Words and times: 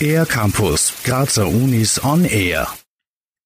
Air 0.00 0.26
Campus, 0.26 0.92
Grazer 1.04 1.48
Unis 1.48 2.02
on 2.04 2.24
Air. 2.24 2.68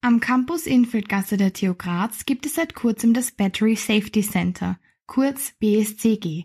Am 0.03 0.21
Campus 0.21 0.67
Infeldgasse 0.67 1.37
der 1.37 1.53
TU 1.53 1.75
Graz 1.75 2.27
gibt 2.27 2.47
es 2.47 2.57
seit 2.57 2.75
kurzem 2.75 3.15
das 3.15 3.31
Battery 3.31 3.77
Safety 3.77 4.23
Center, 4.23 4.79
kurz 5.07 5.53
BSCG. 5.59 6.45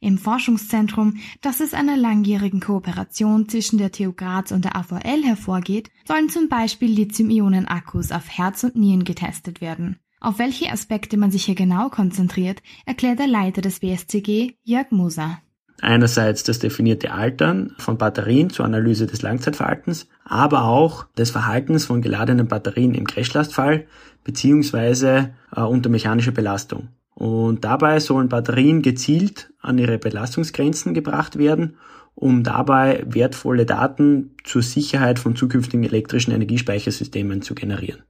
Im 0.00 0.18
Forschungszentrum, 0.18 1.18
das 1.40 1.60
aus 1.60 1.74
einer 1.74 1.96
langjährigen 1.96 2.60
Kooperation 2.60 3.48
zwischen 3.48 3.78
der 3.78 3.92
TU 3.92 4.12
Graz 4.12 4.50
und 4.50 4.64
der 4.64 4.76
AVL 4.76 5.22
hervorgeht, 5.24 5.90
sollen 6.06 6.28
zum 6.30 6.48
Beispiel 6.48 6.90
Lithium-Ionen-Akkus 6.90 8.12
auf 8.12 8.28
Herz 8.28 8.64
und 8.64 8.76
Nieren 8.76 9.04
getestet 9.04 9.60
werden. 9.60 9.98
Auf 10.20 10.38
welche 10.38 10.70
Aspekte 10.72 11.16
man 11.16 11.30
sich 11.30 11.44
hier 11.44 11.54
genau 11.54 11.90
konzentriert, 11.90 12.62
erklärt 12.86 13.18
der 13.18 13.26
Leiter 13.26 13.60
des 13.60 13.80
BSCG, 13.80 14.54
Jörg 14.62 14.90
Moser. 14.90 15.42
Einerseits 15.80 16.44
das 16.44 16.60
definierte 16.60 17.12
Altern 17.12 17.74
von 17.78 17.98
Batterien 17.98 18.50
zur 18.50 18.64
Analyse 18.64 19.06
des 19.06 19.22
Langzeitverhaltens, 19.22 20.08
aber 20.24 20.64
auch 20.64 21.06
des 21.18 21.30
Verhaltens 21.30 21.84
von 21.84 22.00
geladenen 22.00 22.48
Batterien 22.48 22.94
im 22.94 23.06
Crashlastfall 23.06 23.86
beziehungsweise 24.22 25.34
äh, 25.54 25.60
unter 25.60 25.90
mechanischer 25.90 26.32
Belastung. 26.32 26.88
Und 27.14 27.64
dabei 27.64 28.00
sollen 28.00 28.28
Batterien 28.28 28.82
gezielt 28.82 29.52
an 29.60 29.78
ihre 29.78 29.98
Belastungsgrenzen 29.98 30.94
gebracht 30.94 31.38
werden, 31.38 31.76
um 32.14 32.42
dabei 32.42 33.04
wertvolle 33.06 33.66
Daten 33.66 34.34
zur 34.44 34.62
Sicherheit 34.62 35.18
von 35.18 35.36
zukünftigen 35.36 35.84
elektrischen 35.84 36.32
Energiespeichersystemen 36.32 37.42
zu 37.42 37.54
generieren. 37.54 38.02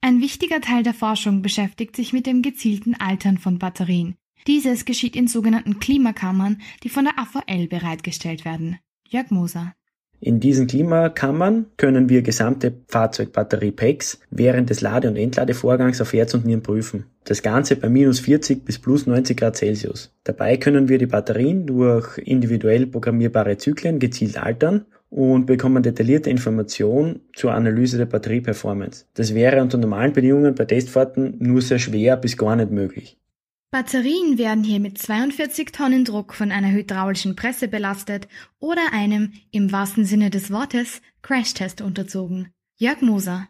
Ein 0.00 0.20
wichtiger 0.20 0.60
Teil 0.60 0.82
der 0.82 0.94
Forschung 0.94 1.40
beschäftigt 1.40 1.96
sich 1.96 2.12
mit 2.12 2.26
dem 2.26 2.42
gezielten 2.42 2.94
Altern 2.94 3.38
von 3.38 3.58
Batterien. 3.58 4.16
Dieses 4.46 4.84
geschieht 4.84 5.16
in 5.16 5.26
sogenannten 5.26 5.80
Klimakammern, 5.80 6.60
die 6.82 6.90
von 6.90 7.04
der 7.04 7.18
AVL 7.18 7.66
bereitgestellt 7.68 8.44
werden. 8.44 8.78
Jörg 9.08 9.30
Moser. 9.30 9.72
In 10.20 10.40
diesen 10.40 10.66
Klimakammern 10.66 11.66
können 11.76 12.08
wir 12.08 12.22
gesamte 12.22 12.72
Fahrzeugbatterie-Packs 12.88 14.20
während 14.30 14.70
des 14.70 14.80
Lade- 14.80 15.08
und 15.08 15.16
Entladevorgangs 15.16 16.00
auf 16.00 16.12
Herz 16.12 16.34
und 16.34 16.46
Nieren 16.46 16.62
prüfen. 16.62 17.06
Das 17.24 17.42
Ganze 17.42 17.76
bei 17.76 17.88
minus 17.88 18.20
40 18.20 18.64
bis 18.64 18.78
plus 18.78 19.06
90 19.06 19.36
Grad 19.36 19.56
Celsius. 19.56 20.14
Dabei 20.24 20.56
können 20.56 20.88
wir 20.88 20.98
die 20.98 21.06
Batterien 21.06 21.66
durch 21.66 22.18
individuell 22.18 22.86
programmierbare 22.86 23.56
Zyklen 23.56 23.98
gezielt 23.98 24.38
altern 24.38 24.86
und 25.10 25.46
bekommen 25.46 25.82
detaillierte 25.82 26.30
Informationen 26.30 27.20
zur 27.34 27.52
Analyse 27.52 27.98
der 27.98 28.06
Batterieperformance. 28.06 29.06
Das 29.14 29.34
wäre 29.34 29.62
unter 29.62 29.78
normalen 29.78 30.12
Bedingungen 30.12 30.54
bei 30.54 30.64
Testfahrten 30.64 31.36
nur 31.38 31.62
sehr 31.62 31.78
schwer 31.78 32.16
bis 32.16 32.36
gar 32.36 32.56
nicht 32.56 32.70
möglich. 32.70 33.18
Batterien 33.74 34.38
werden 34.38 34.62
hier 34.62 34.78
mit 34.78 34.98
42 34.98 35.72
Tonnen 35.72 36.04
Druck 36.04 36.32
von 36.32 36.52
einer 36.52 36.70
hydraulischen 36.70 37.34
Presse 37.34 37.66
belastet 37.66 38.28
oder 38.60 38.92
einem, 38.92 39.32
im 39.50 39.72
wahrsten 39.72 40.04
Sinne 40.04 40.30
des 40.30 40.52
Wortes, 40.52 41.02
Crashtest 41.22 41.80
unterzogen. 41.80 42.52
Jörg 42.76 43.02
Moser. 43.02 43.48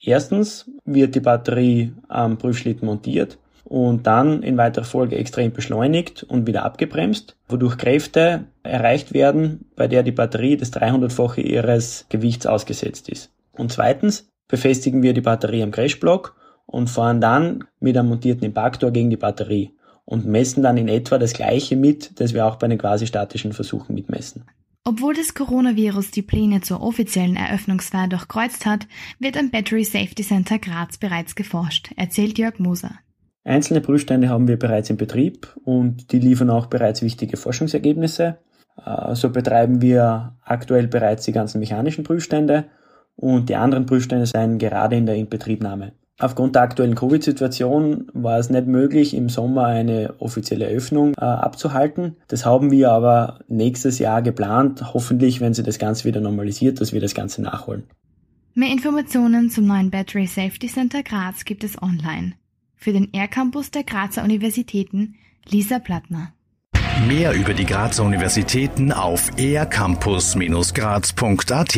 Erstens 0.00 0.70
wird 0.86 1.14
die 1.14 1.20
Batterie 1.20 1.92
am 2.08 2.38
Prüfschlitten 2.38 2.86
montiert 2.86 3.36
und 3.64 4.06
dann 4.06 4.42
in 4.42 4.56
weiterer 4.56 4.86
Folge 4.86 5.16
extrem 5.16 5.52
beschleunigt 5.52 6.22
und 6.22 6.46
wieder 6.46 6.64
abgebremst, 6.64 7.36
wodurch 7.46 7.76
Kräfte 7.76 8.46
erreicht 8.62 9.12
werden, 9.12 9.66
bei 9.76 9.88
der 9.88 10.02
die 10.02 10.10
Batterie 10.10 10.56
das 10.56 10.72
300-fache 10.72 11.42
ihres 11.42 12.06
Gewichts 12.08 12.46
ausgesetzt 12.46 13.10
ist. 13.10 13.30
Und 13.52 13.72
zweitens 13.72 14.26
befestigen 14.48 15.02
wir 15.02 15.12
die 15.12 15.20
Batterie 15.20 15.62
am 15.62 15.70
Crashblock 15.70 16.34
und 16.66 16.90
fahren 16.90 17.20
dann 17.20 17.64
mit 17.80 17.96
einem 17.96 18.08
montierten 18.08 18.44
Impaktor 18.44 18.90
gegen 18.90 19.10
die 19.10 19.16
Batterie 19.16 19.72
und 20.04 20.26
messen 20.26 20.62
dann 20.62 20.76
in 20.76 20.88
etwa 20.88 21.18
das 21.18 21.32
gleiche 21.32 21.76
mit, 21.76 22.20
das 22.20 22.34
wir 22.34 22.46
auch 22.46 22.56
bei 22.56 22.68
den 22.68 22.78
quasi 22.78 23.06
statischen 23.06 23.52
Versuchen 23.52 23.94
mitmessen. 23.94 24.44
Obwohl 24.84 25.14
das 25.14 25.34
Coronavirus 25.34 26.12
die 26.12 26.22
Pläne 26.22 26.60
zur 26.60 26.80
offiziellen 26.80 27.34
Eröffnungsfeier 27.34 28.06
durchkreuzt 28.06 28.66
hat, 28.66 28.86
wird 29.18 29.36
am 29.36 29.50
Battery 29.50 29.82
Safety 29.82 30.22
Center 30.22 30.60
Graz 30.60 30.96
bereits 30.96 31.34
geforscht, 31.34 31.90
erzählt 31.96 32.38
Jörg 32.38 32.60
Moser. 32.60 32.92
Einzelne 33.42 33.80
Prüfsteine 33.80 34.28
haben 34.28 34.46
wir 34.46 34.58
bereits 34.58 34.88
in 34.88 34.96
Betrieb 34.96 35.56
und 35.64 36.12
die 36.12 36.20
liefern 36.20 36.50
auch 36.50 36.66
bereits 36.66 37.02
wichtige 37.02 37.36
Forschungsergebnisse. 37.36 38.38
Äh, 38.84 39.14
so 39.16 39.30
betreiben 39.30 39.82
wir 39.82 40.36
aktuell 40.44 40.86
bereits 40.86 41.24
die 41.24 41.32
ganzen 41.32 41.58
mechanischen 41.58 42.04
Prüfstände 42.04 42.66
und 43.16 43.48
die 43.48 43.56
anderen 43.56 43.86
Prüfstände 43.86 44.26
seien 44.26 44.58
gerade 44.58 44.96
in 44.96 45.06
der 45.06 45.16
Inbetriebnahme. 45.16 45.92
Aufgrund 46.18 46.54
der 46.54 46.62
aktuellen 46.62 46.94
Covid-Situation 46.94 48.06
war 48.14 48.38
es 48.38 48.48
nicht 48.48 48.66
möglich, 48.66 49.12
im 49.12 49.28
Sommer 49.28 49.66
eine 49.66 50.14
offizielle 50.18 50.66
Öffnung 50.66 51.12
äh, 51.14 51.24
abzuhalten. 51.24 52.16
Das 52.28 52.46
haben 52.46 52.70
wir 52.70 52.90
aber 52.90 53.40
nächstes 53.48 53.98
Jahr 53.98 54.22
geplant. 54.22 54.94
Hoffentlich, 54.94 55.42
wenn 55.42 55.52
sich 55.52 55.64
das 55.64 55.78
Ganze 55.78 56.04
wieder 56.04 56.22
normalisiert, 56.22 56.80
dass 56.80 56.94
wir 56.94 57.02
das 57.02 57.14
Ganze 57.14 57.42
nachholen. 57.42 57.84
Mehr 58.54 58.72
Informationen 58.72 59.50
zum 59.50 59.66
neuen 59.66 59.90
Battery 59.90 60.26
Safety 60.26 60.68
Center 60.68 61.02
Graz 61.02 61.44
gibt 61.44 61.62
es 61.62 61.82
online. 61.82 62.32
Für 62.74 62.94
den 62.94 63.10
Air 63.12 63.28
Campus 63.28 63.70
der 63.70 63.84
Grazer 63.84 64.24
Universitäten 64.24 65.16
Lisa 65.46 65.78
Plattner. 65.78 66.32
Mehr 67.06 67.34
über 67.34 67.52
die 67.52 67.66
Grazer 67.66 68.04
Universitäten 68.04 68.90
auf 68.90 69.30
aircampus-graz.at 69.36 71.76